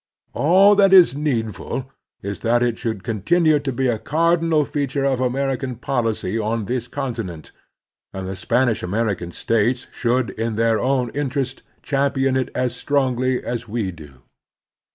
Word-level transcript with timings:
All 0.33 0.73
that 0.77 0.93
is 0.93 1.13
needful 1.15 1.91
is 2.23 2.39
that 2.39 2.63
it 2.63 2.79
should 2.79 3.03
continue 3.03 3.59
to 3.59 3.71
be 3.71 3.85
a 3.87 3.99
cardinal 3.99 4.65
feature 4.65 5.03
of 5.05 5.21
Amer 5.21 5.55
ican 5.55 5.79
policy 5.79 6.39
on 6.39 6.65
this 6.65 6.87
continent; 6.87 7.51
and 8.11 8.27
the 8.27 8.35
Spanish 8.35 8.81
American 8.81 9.29
states 9.29 9.85
should, 9.91 10.31
in 10.31 10.55
their 10.55 10.79
own 10.79 11.11
interest, 11.11 11.61
champion 11.83 12.35
it 12.35 12.49
as 12.55 12.75
strongly 12.75 13.43
as 13.43 13.67
we 13.67 13.91
do. 13.91 14.23